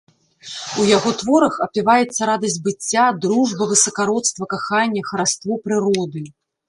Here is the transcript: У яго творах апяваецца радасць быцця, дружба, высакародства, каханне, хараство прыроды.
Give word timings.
У 0.83 0.85
яго 0.97 1.11
творах 1.19 1.53
апяваецца 1.65 2.21
радасць 2.31 2.57
быцця, 2.67 3.03
дружба, 3.25 3.69
высакародства, 3.75 4.43
каханне, 4.55 5.01
хараство 5.11 5.63
прыроды. 5.69 6.25